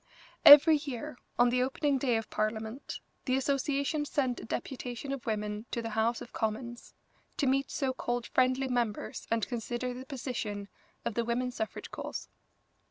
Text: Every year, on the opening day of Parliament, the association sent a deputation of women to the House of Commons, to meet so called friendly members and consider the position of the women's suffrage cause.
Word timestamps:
Every 0.45 0.77
year, 0.77 1.19
on 1.37 1.49
the 1.51 1.61
opening 1.61 1.99
day 1.99 2.17
of 2.17 2.31
Parliament, 2.31 3.01
the 3.25 3.35
association 3.35 4.03
sent 4.05 4.39
a 4.39 4.45
deputation 4.45 5.11
of 5.11 5.27
women 5.27 5.67
to 5.69 5.79
the 5.79 5.91
House 5.91 6.21
of 6.21 6.33
Commons, 6.33 6.95
to 7.37 7.45
meet 7.45 7.69
so 7.69 7.93
called 7.93 8.25
friendly 8.25 8.67
members 8.67 9.27
and 9.29 9.47
consider 9.47 9.93
the 9.93 10.07
position 10.07 10.69
of 11.05 11.13
the 11.13 11.23
women's 11.23 11.57
suffrage 11.57 11.91
cause. 11.91 12.29